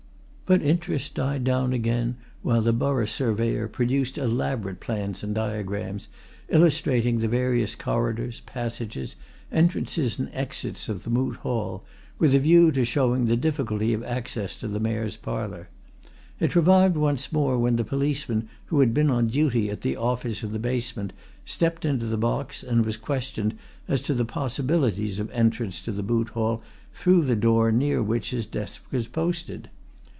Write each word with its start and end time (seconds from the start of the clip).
But 0.51 0.61
interest 0.61 1.15
died 1.15 1.45
down 1.45 1.71
again 1.71 2.17
while 2.41 2.61
the 2.61 2.73
Borough 2.73 3.05
Surveyor 3.05 3.69
produced 3.69 4.17
elaborate 4.17 4.81
plans 4.81 5.23
and 5.23 5.33
diagrams, 5.33 6.09
illustrating 6.49 7.19
the 7.19 7.29
various 7.29 7.73
corridors, 7.73 8.41
passages, 8.41 9.15
entrances 9.49 10.19
and 10.19 10.29
exits 10.33 10.89
of 10.89 11.03
the 11.05 11.09
Moot 11.09 11.37
Hall, 11.37 11.85
with 12.19 12.35
a 12.35 12.39
view 12.39 12.69
to 12.73 12.83
showing 12.83 13.27
the 13.27 13.37
difficulty 13.37 13.93
of 13.93 14.03
access 14.03 14.57
to 14.57 14.67
the 14.67 14.81
Mayor's 14.81 15.15
Parlour. 15.15 15.69
It 16.41 16.53
revived 16.53 16.97
once 16.97 17.31
more 17.31 17.57
when 17.57 17.77
the 17.77 17.85
policeman 17.85 18.49
who 18.65 18.81
had 18.81 18.93
been 18.93 19.09
on 19.09 19.27
duty 19.27 19.69
at 19.69 19.79
the 19.79 19.95
office 19.95 20.43
in 20.43 20.51
the 20.51 20.59
basement 20.59 21.13
stepped 21.45 21.85
into 21.85 22.07
the 22.07 22.17
box 22.17 22.61
and 22.61 22.83
was 22.85 22.97
questioned 22.97 23.57
as 23.87 24.01
to 24.01 24.13
the 24.13 24.25
possibilities 24.25 25.17
of 25.17 25.31
entrance 25.31 25.79
to 25.83 25.93
the 25.93 26.03
Moot 26.03 26.27
Hall 26.27 26.61
through 26.91 27.21
the 27.21 27.37
door 27.37 27.71
near 27.71 28.03
which 28.03 28.31
his 28.31 28.45
desk 28.45 28.83
was 28.91 29.07
posted. 29.07 29.69